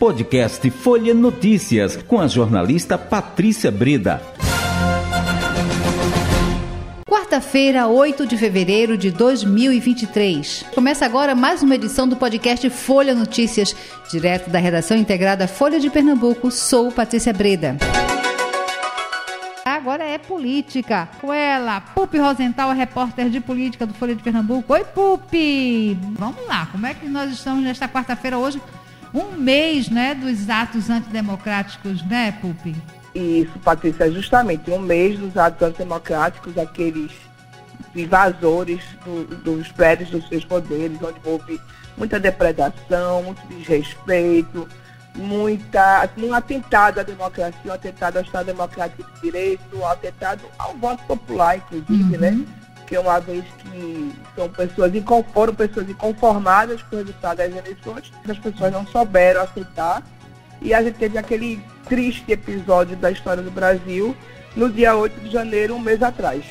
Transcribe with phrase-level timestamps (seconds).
[0.00, 4.22] Podcast Folha Notícias, com a jornalista Patrícia Breda.
[7.06, 10.64] Quarta-feira, 8 de fevereiro de 2023.
[10.74, 13.76] Começa agora mais uma edição do podcast Folha Notícias,
[14.10, 16.50] direto da redação integrada Folha de Pernambuco.
[16.50, 17.76] Sou Patrícia Breda
[19.80, 21.08] agora é política.
[21.20, 24.72] Com ela, Pupi Rosenthal, repórter de política do Folha de Pernambuco.
[24.72, 25.96] Oi, Pupi!
[26.18, 28.60] Vamos lá, como é que nós estamos nesta quarta-feira hoje?
[29.12, 32.76] Um mês, né, dos atos antidemocráticos, né, Pupi?
[33.14, 37.12] Isso, Patrícia, justamente um mês dos atos antidemocráticos, aqueles
[37.94, 41.60] invasores do, dos prédios dos seus poderes, onde houve
[41.96, 44.68] muita depredação, muito desrespeito,
[45.14, 50.42] muita, assim, um atentado à democracia, um atentado ao Estado Democrático de Direito, um atentado
[50.56, 52.30] ao voto popular, inclusive, né?
[52.30, 52.38] uhum.
[52.38, 52.46] né?
[52.90, 54.92] Que é uma vez que são pessoas,
[55.32, 60.02] foram pessoas inconformadas com o resultado das eleições, as pessoas não souberam aceitar.
[60.60, 64.14] E a gente teve aquele triste episódio da história do Brasil
[64.54, 66.44] no dia 8 de janeiro, um mês atrás.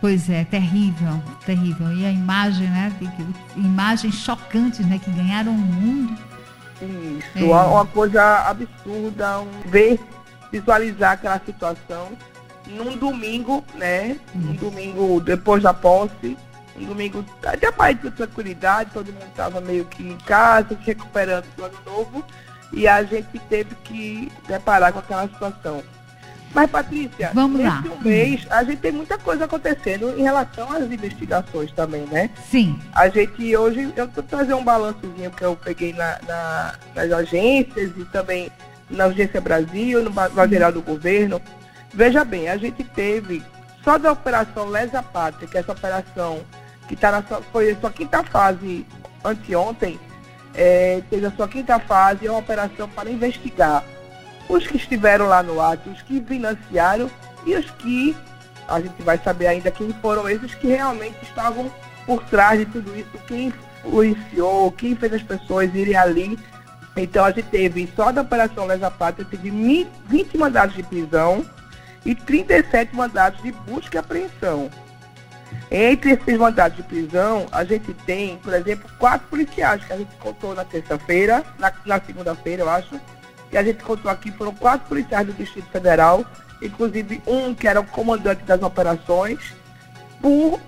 [0.00, 1.92] Pois é, terrível, terrível.
[1.92, 2.90] E a imagem, né?
[3.54, 4.98] Imagens chocantes, né?
[4.98, 6.16] Que ganharam o mundo
[6.82, 7.42] isso, é.
[7.42, 10.00] uma coisa absurda, um, ver,
[10.50, 12.08] visualizar aquela situação
[12.70, 14.16] num domingo, né?
[14.34, 16.36] Um domingo depois da posse,
[16.76, 21.44] um domingo até mais de tranquilidade, todo mundo estava meio que em casa, se recuperando
[21.56, 22.24] do ano novo,
[22.72, 25.82] e a gente teve que deparar com aquela situação.
[26.52, 27.94] Mas, Patrícia, Vamos nesse lá.
[27.94, 32.28] um mês, a gente tem muita coisa acontecendo em relação às investigações também, né?
[32.50, 32.76] Sim.
[32.92, 37.92] A gente hoje, eu vou trazer um balançozinho que eu peguei na, na, nas agências
[37.96, 38.50] e também
[38.90, 41.40] na Agência Brasil, no Geral do Governo.
[41.92, 43.42] Veja bem, a gente teve,
[43.82, 46.40] só da Operação Lesa Pátria, que é essa operação
[46.88, 48.86] que tá na sua, foi a sua quinta fase
[49.24, 49.98] anteontem,
[50.54, 53.84] é, teve a sua quinta fase, é uma operação para investigar
[54.48, 57.10] os que estiveram lá no ato, os que financiaram
[57.44, 58.16] e os que
[58.68, 61.70] a gente vai saber ainda quem foram esses que realmente estavam
[62.06, 63.52] por trás de tudo isso, quem
[63.84, 66.38] influenciou, quem fez as pessoas irem ali.
[66.96, 69.50] Então a gente teve, só da Operação Lesa Pátria, teve
[70.08, 71.44] 20 mandados de prisão
[72.04, 74.70] e 37 mandados de busca e apreensão.
[75.70, 80.14] Entre esses mandados de prisão, a gente tem, por exemplo, quatro policiais que a gente
[80.16, 83.00] contou na terça-feira, na, na segunda-feira, eu acho,
[83.50, 86.24] que a gente contou aqui foram quatro policiais do Distrito Federal,
[86.62, 89.38] inclusive um que era o comandante das operações,
[90.20, 90.60] por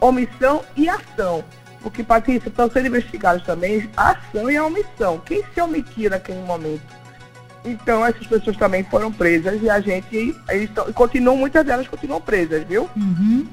[0.00, 1.44] omissão e ação.
[1.82, 5.18] Porque, Patrícia, estão sendo investigados também a ação e a omissão.
[5.18, 7.03] Quem se omitiu naquele momento?
[7.64, 12.20] Então, essas pessoas também foram presas e a gente, eles tão, continuam, muitas delas continuam
[12.20, 12.90] presas, viu?
[12.94, 13.46] Uhum,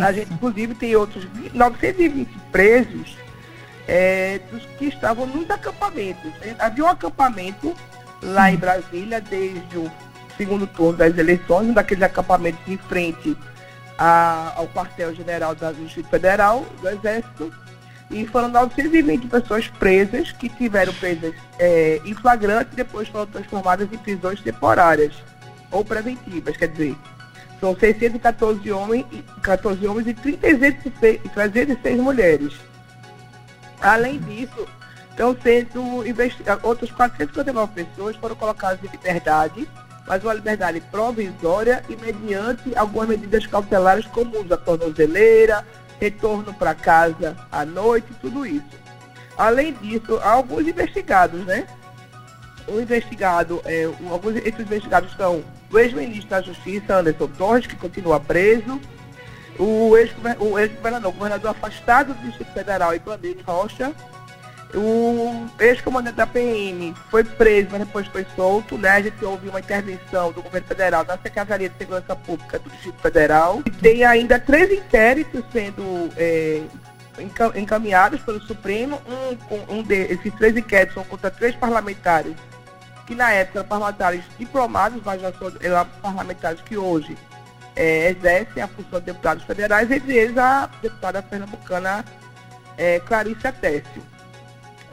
[0.00, 3.16] a gente, inclusive, tem outros 920 presos
[3.86, 6.32] é, dos que estavam nos acampamentos.
[6.58, 7.74] Havia um acampamento
[8.22, 9.90] lá em Brasília desde o
[10.36, 13.36] segundo turno das eleições, um daqueles acampamentos em frente
[13.98, 17.52] a, ao quartel-general da Justiça Federal, do Exército,
[18.10, 23.88] e foram 920 pessoas presas, que tiveram presas é, em flagrante e depois foram transformadas
[23.92, 25.14] em prisões temporárias
[25.70, 26.96] ou preventivas, quer dizer,
[27.60, 29.06] são 614 homens,
[29.42, 32.54] 14 homens e 306, 306 mulheres.
[33.80, 34.66] Além disso,
[35.20, 39.68] Estão sendo investigados, outras 459 pessoas foram colocadas em liberdade,
[40.06, 45.62] mas uma liberdade provisória e mediante algumas medidas cautelares como da tornozeleira,
[46.00, 48.80] retorno para casa à noite, tudo isso.
[49.36, 51.66] Além disso, há alguns investigados, né?
[52.66, 58.18] O investigado, é, alguns esses investigados são o ex-ministro da Justiça, Anderson Torres, que continua
[58.18, 58.80] preso,
[59.58, 60.72] o ex-governador, ex
[61.14, 63.92] governador afastado do Distrito Federal, Ibanez Rocha,
[64.74, 68.78] o ex-comandante da PM foi preso, mas depois foi solto.
[68.78, 68.88] Né?
[68.88, 73.00] A gente ouviu uma intervenção do governo federal na Secretaria de Segurança Pública do Distrito
[73.00, 73.62] Federal.
[73.66, 76.62] E tem ainda três inquéritos sendo é,
[77.54, 79.00] encaminhados pelo Supremo.
[79.08, 82.34] Um, um desses três inquéritos são contra três parlamentares,
[83.06, 85.50] que na época eram parlamentares diplomados, mas já são
[86.00, 87.16] parlamentares que hoje
[87.76, 92.04] é, exercem a função de deputados federais, entre eles a deputada pernambucana
[92.76, 94.02] é, Clarice Atécio.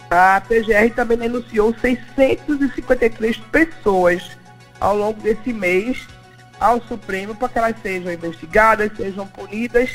[0.09, 4.38] A PGR também denunciou 653 pessoas
[4.80, 6.07] ao longo desse mês
[6.59, 9.92] ao Supremo para que elas sejam investigadas, sejam punidas.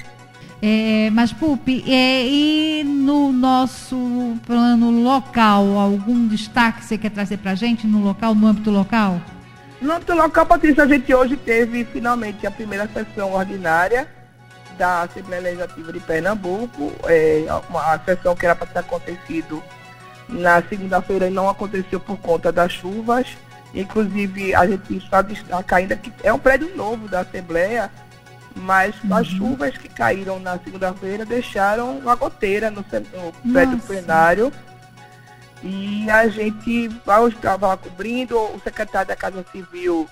[0.65, 7.51] É, mas, Pupi, é, e no nosso plano local, algum destaque você quer trazer para
[7.51, 9.21] a gente no local, no âmbito local?
[9.81, 14.07] No âmbito local, Patrícia, a gente hoje teve finalmente a primeira sessão ordinária
[14.79, 19.61] da Assembleia Legislativa de Pernambuco, é, uma sessão que era para ter acontecido
[20.33, 23.27] Na segunda-feira não aconteceu por conta das chuvas.
[23.75, 25.25] Inclusive, a gente está
[25.77, 27.91] ainda que é um prédio novo da Assembleia,
[28.55, 29.17] mas uhum.
[29.17, 32.85] as chuvas que caíram na segunda-feira deixaram uma goteira no,
[33.45, 34.53] no prédio plenário.
[35.63, 36.91] E a gente
[37.29, 40.09] estava lá cobrindo, o secretário da Casa Civil,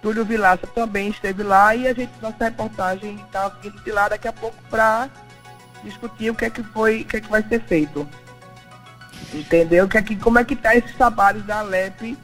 [0.00, 4.28] Túlio Vilaça, também esteve lá e a gente, nossa reportagem está vindo de lá daqui
[4.28, 5.10] a pouco para
[5.82, 8.08] discutir o que é que foi, o que é que vai ser feito.
[9.32, 9.88] Entendeu?
[9.88, 12.16] Que que, como é que tá esses trabalhos da Alep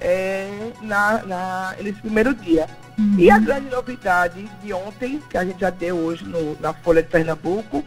[0.00, 2.66] é, na, na, nesse primeiro dia.
[2.98, 3.16] Uhum.
[3.18, 7.02] E a grande novidade de ontem, que a gente já deu hoje no, na Folha
[7.02, 7.84] de Pernambuco,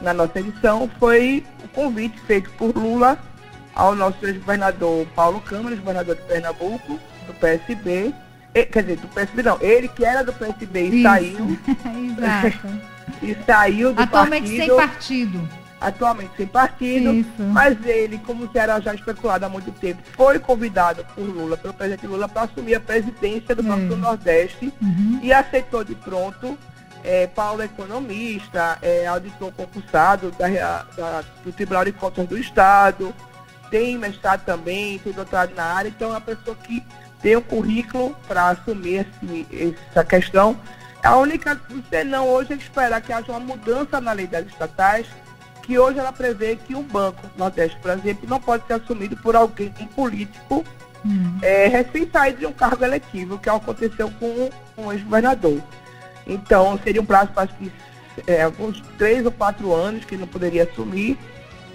[0.00, 3.18] na nossa edição, foi o convite feito por Lula
[3.74, 8.12] ao nosso ex-governador Paulo Câmara, governador de Pernambuco, do PSB.
[8.54, 11.02] E, quer dizer, do PSB não, ele que era do PSB e Isso.
[11.02, 11.58] saiu.
[12.18, 12.68] Exato.
[13.22, 14.66] e saiu do Atualmente partido.
[14.66, 17.42] sem partido atualmente sem partido, Isso.
[17.42, 22.06] mas ele, como era já especulado há muito tempo, foi convidado por Lula, pelo presidente
[22.06, 25.20] Lula, para assumir a presidência do Banco do Nordeste uhum.
[25.22, 26.58] e aceitou de pronto.
[27.04, 30.48] É, Paulo é economista, é auditor concursado da,
[30.96, 33.14] da, do Tribunal de Contas do Estado,
[33.70, 36.84] tem mestrado também, tem doutorado na área, então é uma pessoa que
[37.22, 40.58] tem um currículo para assumir esse, essa questão.
[41.02, 41.60] A única
[42.06, 45.06] não hoje é esperar que haja uma mudança na lei das estatais,
[45.68, 49.36] que hoje ela prevê que um banco Nordeste, por exemplo, não pode ser assumido por
[49.36, 50.64] alguém, um político,
[51.04, 51.38] hum.
[51.42, 54.48] é, recém-saído de um cargo eletivo, que aconteceu com
[54.78, 55.60] um ex-governador.
[56.26, 57.70] Então, seria um prazo para que
[58.26, 61.18] é, uns três ou quatro anos que não poderia assumir,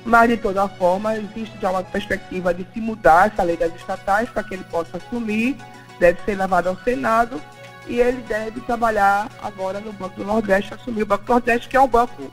[0.04, 4.28] mas de toda forma existe já uma perspectiva de se mudar essa lei das estatais
[4.28, 5.56] para que ele possa assumir,
[6.00, 7.40] deve ser levado ao Senado
[7.88, 11.78] e ele deve trabalhar agora no Banco do Nordeste, assumir o Banco do Nordeste, que
[11.78, 12.32] é um banco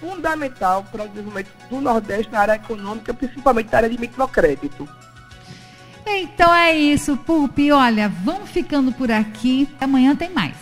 [0.00, 4.88] fundamental para o desenvolvimento do Nordeste na área econômica, principalmente na área de microcrédito.
[6.06, 7.70] Então é isso, Pulpi.
[7.70, 9.68] Olha, vamos ficando por aqui.
[9.80, 10.56] Amanhã tem mais.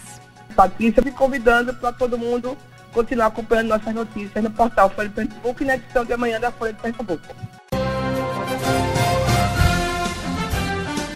[0.54, 2.56] Patrícia, me convidando para todo mundo
[2.92, 6.50] continuar acompanhando nossas notícias no portal Folha de Pernambuco e na edição de amanhã da
[6.50, 7.55] Folha de Pernambuco.